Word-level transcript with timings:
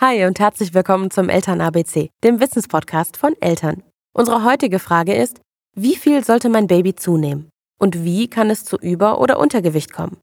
Hi 0.00 0.26
und 0.26 0.38
herzlich 0.38 0.74
willkommen 0.74 1.10
zum 1.10 1.28
Eltern 1.28 1.60
ABC, 1.60 2.10
dem 2.22 2.38
Wissenspodcast 2.38 3.16
von 3.16 3.34
Eltern. 3.40 3.82
Unsere 4.12 4.44
heutige 4.44 4.78
Frage 4.78 5.12
ist, 5.12 5.40
wie 5.74 5.96
viel 5.96 6.22
sollte 6.22 6.48
mein 6.48 6.68
Baby 6.68 6.94
zunehmen? 6.94 7.48
Und 7.80 8.04
wie 8.04 8.30
kann 8.30 8.48
es 8.48 8.64
zu 8.64 8.76
Über- 8.76 9.20
oder 9.20 9.40
Untergewicht 9.40 9.92
kommen? 9.92 10.18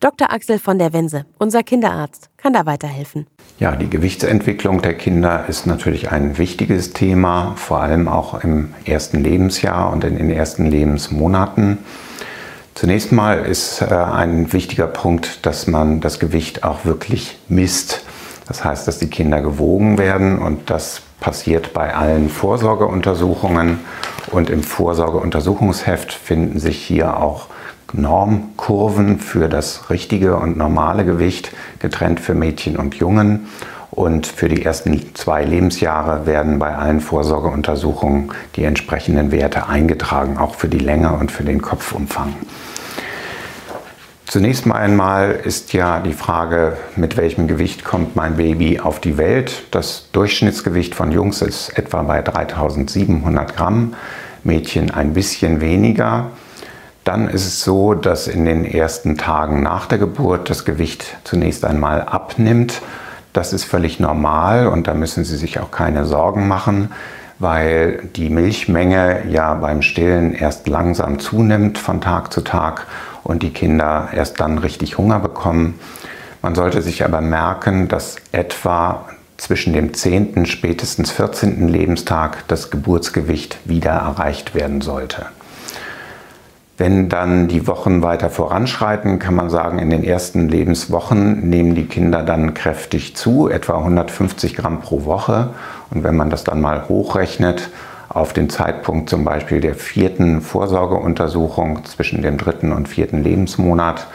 Dr. 0.00 0.32
Axel 0.32 0.58
von 0.58 0.78
der 0.78 0.94
Wense, 0.94 1.26
unser 1.38 1.62
Kinderarzt, 1.62 2.30
kann 2.38 2.54
da 2.54 2.64
weiterhelfen. 2.64 3.26
Ja, 3.58 3.76
die 3.76 3.90
Gewichtsentwicklung 3.90 4.80
der 4.80 4.94
Kinder 4.94 5.44
ist 5.48 5.66
natürlich 5.66 6.10
ein 6.10 6.38
wichtiges 6.38 6.94
Thema, 6.94 7.56
vor 7.56 7.82
allem 7.82 8.08
auch 8.08 8.42
im 8.42 8.72
ersten 8.86 9.22
Lebensjahr 9.22 9.92
und 9.92 10.02
in 10.04 10.16
den 10.16 10.30
ersten 10.30 10.64
Lebensmonaten. 10.64 11.76
Zunächst 12.74 13.12
mal 13.12 13.44
ist 13.44 13.82
äh, 13.82 13.94
ein 13.94 14.54
wichtiger 14.54 14.86
Punkt, 14.86 15.44
dass 15.44 15.66
man 15.66 16.00
das 16.00 16.18
Gewicht 16.18 16.64
auch 16.64 16.86
wirklich 16.86 17.36
misst. 17.48 18.00
Das 18.46 18.64
heißt, 18.64 18.86
dass 18.86 18.98
die 18.98 19.08
Kinder 19.08 19.40
gewogen 19.40 19.98
werden 19.98 20.38
und 20.38 20.70
das 20.70 21.02
passiert 21.20 21.72
bei 21.72 21.94
allen 21.94 22.28
Vorsorgeuntersuchungen. 22.28 23.80
Und 24.30 24.50
im 24.50 24.62
Vorsorgeuntersuchungsheft 24.62 26.12
finden 26.12 26.58
sich 26.58 26.78
hier 26.78 27.16
auch 27.18 27.46
Normkurven 27.92 29.18
für 29.18 29.48
das 29.48 29.88
richtige 29.90 30.36
und 30.36 30.56
normale 30.56 31.04
Gewicht, 31.04 31.52
getrennt 31.78 32.20
für 32.20 32.34
Mädchen 32.34 32.76
und 32.76 32.96
Jungen. 32.96 33.46
Und 33.90 34.26
für 34.26 34.48
die 34.48 34.64
ersten 34.64 35.14
zwei 35.14 35.44
Lebensjahre 35.44 36.26
werden 36.26 36.58
bei 36.58 36.74
allen 36.74 37.00
Vorsorgeuntersuchungen 37.00 38.32
die 38.56 38.64
entsprechenden 38.64 39.30
Werte 39.30 39.68
eingetragen, 39.68 40.36
auch 40.36 40.56
für 40.56 40.68
die 40.68 40.78
Länge 40.78 41.12
und 41.12 41.30
für 41.30 41.44
den 41.44 41.62
Kopfumfang. 41.62 42.34
Zunächst 44.26 44.64
mal 44.64 44.76
einmal 44.76 45.32
ist 45.32 45.74
ja 45.74 46.00
die 46.00 46.14
Frage, 46.14 46.78
mit 46.96 47.16
welchem 47.18 47.46
Gewicht 47.46 47.84
kommt 47.84 48.16
mein 48.16 48.36
Baby 48.36 48.80
auf 48.80 48.98
die 48.98 49.18
Welt. 49.18 49.64
Das 49.70 50.08
Durchschnittsgewicht 50.12 50.94
von 50.94 51.12
Jungs 51.12 51.42
ist 51.42 51.76
etwa 51.76 52.02
bei 52.02 52.22
3700 52.22 53.54
Gramm, 53.54 53.94
Mädchen 54.42 54.90
ein 54.90 55.12
bisschen 55.12 55.60
weniger. 55.60 56.30
Dann 57.04 57.28
ist 57.28 57.46
es 57.46 57.62
so, 57.62 57.92
dass 57.92 58.26
in 58.26 58.46
den 58.46 58.64
ersten 58.64 59.18
Tagen 59.18 59.62
nach 59.62 59.86
der 59.86 59.98
Geburt 59.98 60.48
das 60.48 60.64
Gewicht 60.64 61.18
zunächst 61.24 61.66
einmal 61.66 62.00
abnimmt. 62.00 62.80
Das 63.34 63.52
ist 63.52 63.64
völlig 63.64 64.00
normal 64.00 64.68
und 64.68 64.88
da 64.88 64.94
müssen 64.94 65.24
Sie 65.24 65.36
sich 65.36 65.60
auch 65.60 65.70
keine 65.70 66.06
Sorgen 66.06 66.48
machen, 66.48 66.92
weil 67.38 68.08
die 68.16 68.30
Milchmenge 68.30 69.24
ja 69.28 69.52
beim 69.52 69.82
Stillen 69.82 70.32
erst 70.32 70.66
langsam 70.66 71.18
zunimmt 71.18 71.76
von 71.76 72.00
Tag 72.00 72.32
zu 72.32 72.40
Tag 72.40 72.86
und 73.24 73.42
die 73.42 73.52
Kinder 73.52 74.10
erst 74.12 74.40
dann 74.40 74.58
richtig 74.58 74.98
Hunger 74.98 75.18
bekommen. 75.18 75.80
Man 76.42 76.54
sollte 76.54 76.82
sich 76.82 77.04
aber 77.04 77.20
merken, 77.20 77.88
dass 77.88 78.16
etwa 78.30 79.06
zwischen 79.36 79.72
dem 79.72 79.94
10. 79.94 80.46
spätestens 80.46 81.10
14. 81.10 81.68
Lebenstag 81.68 82.46
das 82.48 82.70
Geburtsgewicht 82.70 83.58
wieder 83.64 83.90
erreicht 83.90 84.54
werden 84.54 84.80
sollte. 84.80 85.26
Wenn 86.76 87.08
dann 87.08 87.46
die 87.46 87.68
Wochen 87.68 88.02
weiter 88.02 88.30
voranschreiten, 88.30 89.20
kann 89.20 89.34
man 89.34 89.48
sagen, 89.48 89.78
in 89.78 89.90
den 89.90 90.02
ersten 90.02 90.48
Lebenswochen 90.48 91.48
nehmen 91.48 91.76
die 91.76 91.86
Kinder 91.86 92.24
dann 92.24 92.52
kräftig 92.52 93.14
zu, 93.14 93.48
etwa 93.48 93.78
150 93.78 94.56
Gramm 94.56 94.80
pro 94.80 95.04
Woche. 95.04 95.50
Und 95.90 96.02
wenn 96.02 96.16
man 96.16 96.30
das 96.30 96.42
dann 96.42 96.60
mal 96.60 96.88
hochrechnet, 96.88 97.70
auf 98.14 98.32
den 98.32 98.48
Zeitpunkt 98.48 99.10
zum 99.10 99.24
Beispiel 99.24 99.60
der 99.60 99.74
vierten 99.74 100.40
Vorsorgeuntersuchung 100.40 101.84
zwischen 101.84 102.22
dem 102.22 102.38
dritten 102.38 102.72
und 102.72 102.88
vierten 102.88 103.22
Lebensmonat, 103.22 104.06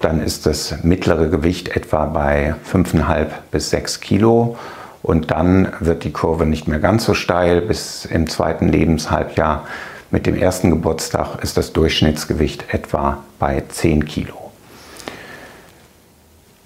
dann 0.00 0.20
ist 0.20 0.44
das 0.44 0.84
mittlere 0.84 1.28
Gewicht 1.28 1.74
etwa 1.74 2.04
bei 2.04 2.54
5,5 2.70 3.26
bis 3.50 3.70
6 3.70 4.00
Kilo. 4.00 4.58
Und 5.02 5.30
dann 5.30 5.72
wird 5.80 6.04
die 6.04 6.12
Kurve 6.12 6.44
nicht 6.44 6.68
mehr 6.68 6.80
ganz 6.80 7.04
so 7.06 7.14
steil. 7.14 7.62
Bis 7.62 8.04
im 8.04 8.28
zweiten 8.28 8.68
Lebenshalbjahr 8.68 9.66
mit 10.10 10.26
dem 10.26 10.36
ersten 10.36 10.70
Geburtstag 10.70 11.42
ist 11.42 11.56
das 11.56 11.72
Durchschnittsgewicht 11.72 12.74
etwa 12.74 13.22
bei 13.38 13.62
10 13.66 14.04
Kilo. 14.04 14.52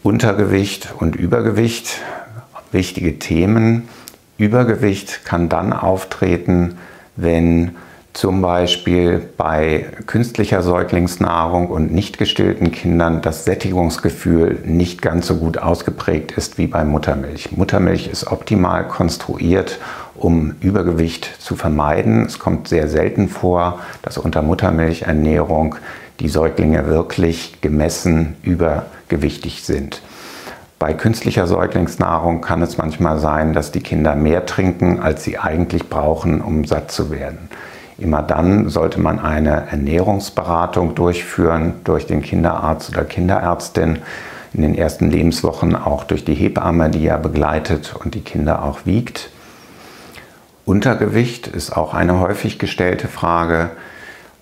Untergewicht 0.02 0.92
und 0.98 1.14
Übergewicht, 1.14 1.98
wichtige 2.72 3.18
Themen. 3.18 3.88
Übergewicht 4.38 5.24
kann 5.24 5.50
dann 5.50 5.72
auftreten, 5.72 6.78
wenn 7.22 7.76
zum 8.12 8.42
Beispiel 8.42 9.22
bei 9.36 9.86
künstlicher 10.06 10.62
Säuglingsnahrung 10.62 11.68
und 11.68 11.92
nicht 11.92 12.18
gestillten 12.18 12.72
Kindern 12.72 13.22
das 13.22 13.44
Sättigungsgefühl 13.44 14.58
nicht 14.64 15.00
ganz 15.00 15.28
so 15.28 15.36
gut 15.36 15.58
ausgeprägt 15.58 16.32
ist 16.32 16.58
wie 16.58 16.66
bei 16.66 16.84
Muttermilch. 16.84 17.52
Muttermilch 17.52 18.08
ist 18.08 18.26
optimal 18.26 18.88
konstruiert, 18.88 19.78
um 20.16 20.56
Übergewicht 20.60 21.30
zu 21.38 21.54
vermeiden. 21.54 22.26
Es 22.26 22.40
kommt 22.40 22.66
sehr 22.66 22.88
selten 22.88 23.28
vor, 23.28 23.78
dass 24.02 24.18
unter 24.18 24.42
Muttermilchernährung 24.42 25.76
die 26.18 26.28
Säuglinge 26.28 26.86
wirklich 26.88 27.60
gemessen 27.60 28.34
übergewichtig 28.42 29.62
sind. 29.62 30.02
Bei 30.80 30.94
künstlicher 30.94 31.46
Säuglingsnahrung 31.46 32.40
kann 32.40 32.62
es 32.62 32.78
manchmal 32.78 33.18
sein, 33.18 33.52
dass 33.52 33.70
die 33.70 33.82
Kinder 33.82 34.14
mehr 34.14 34.46
trinken, 34.46 34.98
als 34.98 35.22
sie 35.22 35.36
eigentlich 35.38 35.90
brauchen, 35.90 36.40
um 36.40 36.64
satt 36.64 36.90
zu 36.90 37.10
werden. 37.10 37.50
Immer 37.98 38.22
dann 38.22 38.70
sollte 38.70 38.98
man 38.98 39.18
eine 39.18 39.66
Ernährungsberatung 39.70 40.94
durchführen 40.94 41.74
durch 41.84 42.06
den 42.06 42.22
Kinderarzt 42.22 42.88
oder 42.88 43.04
Kinderärztin. 43.04 43.98
In 44.54 44.62
den 44.62 44.74
ersten 44.74 45.10
Lebenswochen 45.10 45.76
auch 45.76 46.04
durch 46.04 46.24
die 46.24 46.32
Hebamme, 46.32 46.88
die 46.88 47.02
ja 47.02 47.18
begleitet 47.18 47.94
und 48.02 48.14
die 48.14 48.22
Kinder 48.22 48.64
auch 48.64 48.86
wiegt. 48.86 49.28
Untergewicht 50.64 51.46
ist 51.46 51.76
auch 51.76 51.92
eine 51.92 52.20
häufig 52.20 52.58
gestellte 52.58 53.06
Frage. 53.06 53.68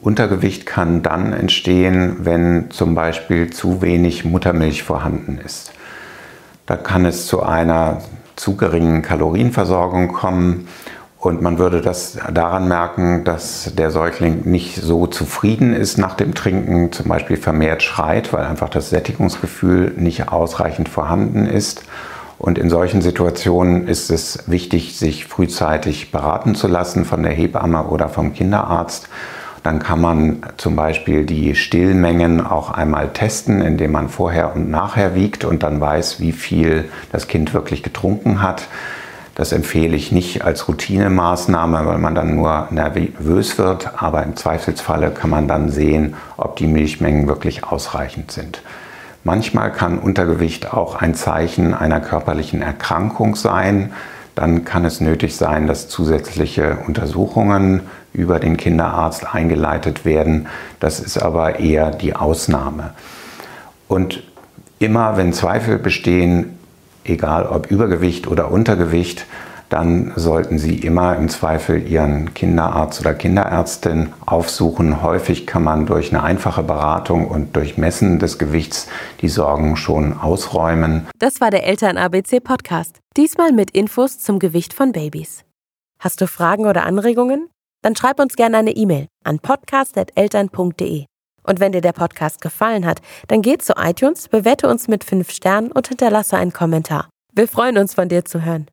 Untergewicht 0.00 0.66
kann 0.66 1.02
dann 1.02 1.32
entstehen, 1.32 2.18
wenn 2.20 2.70
zum 2.70 2.94
Beispiel 2.94 3.50
zu 3.50 3.82
wenig 3.82 4.24
Muttermilch 4.24 4.84
vorhanden 4.84 5.40
ist. 5.44 5.72
Da 6.68 6.76
kann 6.76 7.06
es 7.06 7.26
zu 7.26 7.42
einer 7.42 8.02
zu 8.36 8.54
geringen 8.54 9.00
Kalorienversorgung 9.00 10.12
kommen 10.12 10.68
und 11.18 11.40
man 11.40 11.58
würde 11.58 11.80
das 11.80 12.18
daran 12.30 12.68
merken, 12.68 13.24
dass 13.24 13.72
der 13.74 13.90
Säugling 13.90 14.42
nicht 14.44 14.76
so 14.76 15.06
zufrieden 15.06 15.72
ist 15.72 15.96
nach 15.96 16.14
dem 16.14 16.34
Trinken, 16.34 16.92
zum 16.92 17.08
Beispiel 17.08 17.38
vermehrt 17.38 17.82
schreit, 17.82 18.34
weil 18.34 18.44
einfach 18.44 18.68
das 18.68 18.90
Sättigungsgefühl 18.90 19.94
nicht 19.96 20.28
ausreichend 20.28 20.90
vorhanden 20.90 21.46
ist. 21.46 21.84
Und 22.38 22.58
in 22.58 22.68
solchen 22.68 23.00
Situationen 23.00 23.88
ist 23.88 24.10
es 24.10 24.44
wichtig, 24.46 24.98
sich 24.98 25.24
frühzeitig 25.24 26.12
beraten 26.12 26.54
zu 26.54 26.68
lassen 26.68 27.06
von 27.06 27.22
der 27.22 27.32
Hebamme 27.32 27.84
oder 27.84 28.10
vom 28.10 28.34
Kinderarzt 28.34 29.08
dann 29.68 29.80
kann 29.80 30.00
man 30.00 30.38
zum 30.56 30.76
Beispiel 30.76 31.26
die 31.26 31.54
Stillmengen 31.54 32.40
auch 32.40 32.70
einmal 32.70 33.10
testen, 33.10 33.60
indem 33.60 33.92
man 33.92 34.08
vorher 34.08 34.54
und 34.54 34.70
nachher 34.70 35.14
wiegt 35.14 35.44
und 35.44 35.62
dann 35.62 35.78
weiß, 35.78 36.20
wie 36.20 36.32
viel 36.32 36.88
das 37.12 37.28
Kind 37.28 37.52
wirklich 37.52 37.82
getrunken 37.82 38.40
hat. 38.40 38.66
Das 39.34 39.52
empfehle 39.52 39.94
ich 39.94 40.10
nicht 40.10 40.42
als 40.42 40.68
Routinemaßnahme, 40.68 41.84
weil 41.84 41.98
man 41.98 42.14
dann 42.14 42.34
nur 42.34 42.68
nervös 42.70 43.58
wird, 43.58 44.02
aber 44.02 44.22
im 44.22 44.36
Zweifelsfalle 44.36 45.10
kann 45.10 45.28
man 45.28 45.48
dann 45.48 45.68
sehen, 45.68 46.14
ob 46.38 46.56
die 46.56 46.66
Milchmengen 46.66 47.28
wirklich 47.28 47.64
ausreichend 47.64 48.32
sind. 48.32 48.62
Manchmal 49.22 49.70
kann 49.70 49.98
Untergewicht 49.98 50.72
auch 50.72 50.94
ein 50.94 51.12
Zeichen 51.12 51.74
einer 51.74 52.00
körperlichen 52.00 52.62
Erkrankung 52.62 53.36
sein. 53.36 53.92
Dann 54.38 54.64
kann 54.64 54.84
es 54.84 55.00
nötig 55.00 55.34
sein, 55.34 55.66
dass 55.66 55.88
zusätzliche 55.88 56.78
Untersuchungen 56.86 57.80
über 58.12 58.38
den 58.38 58.56
Kinderarzt 58.56 59.34
eingeleitet 59.34 60.04
werden. 60.04 60.46
Das 60.78 61.00
ist 61.00 61.18
aber 61.18 61.58
eher 61.58 61.90
die 61.90 62.14
Ausnahme. 62.14 62.92
Und 63.88 64.22
immer 64.78 65.16
wenn 65.16 65.32
Zweifel 65.32 65.80
bestehen, 65.80 66.56
egal 67.02 67.46
ob 67.46 67.68
Übergewicht 67.68 68.28
oder 68.28 68.52
Untergewicht, 68.52 69.26
dann 69.68 70.12
sollten 70.16 70.58
Sie 70.58 70.76
immer 70.76 71.16
im 71.16 71.28
Zweifel 71.28 71.86
Ihren 71.86 72.34
Kinderarzt 72.34 73.00
oder 73.00 73.14
Kinderärztin 73.14 74.12
aufsuchen. 74.24 75.02
Häufig 75.02 75.46
kann 75.46 75.62
man 75.62 75.86
durch 75.86 76.10
eine 76.12 76.22
einfache 76.22 76.62
Beratung 76.62 77.28
und 77.28 77.54
durch 77.54 77.76
Messen 77.76 78.18
des 78.18 78.38
Gewichts 78.38 78.88
die 79.20 79.28
Sorgen 79.28 79.76
schon 79.76 80.18
ausräumen. 80.18 81.06
Das 81.18 81.40
war 81.40 81.50
der 81.50 81.66
Eltern-ABC 81.66 82.40
Podcast. 82.40 83.00
Diesmal 83.16 83.52
mit 83.52 83.70
Infos 83.72 84.18
zum 84.18 84.38
Gewicht 84.38 84.72
von 84.72 84.92
Babys. 84.92 85.44
Hast 85.98 86.20
du 86.20 86.26
Fragen 86.26 86.66
oder 86.66 86.84
Anregungen? 86.84 87.48
Dann 87.82 87.96
schreib 87.96 88.20
uns 88.20 88.34
gerne 88.34 88.58
eine 88.58 88.72
E-Mail 88.72 89.06
an 89.24 89.38
podcast.eltern.de. 89.38 91.04
Und 91.44 91.60
wenn 91.60 91.72
dir 91.72 91.80
der 91.80 91.92
Podcast 91.92 92.40
gefallen 92.40 92.84
hat, 92.84 93.00
dann 93.28 93.42
geh 93.42 93.58
zu 93.58 93.74
iTunes, 93.78 94.28
bewerte 94.28 94.68
uns 94.68 94.88
mit 94.88 95.04
5 95.04 95.30
Sternen 95.30 95.72
und 95.72 95.88
hinterlasse 95.88 96.36
einen 96.36 96.52
Kommentar. 96.52 97.08
Wir 97.32 97.48
freuen 97.48 97.78
uns, 97.78 97.94
von 97.94 98.08
dir 98.08 98.24
zu 98.24 98.44
hören. 98.44 98.66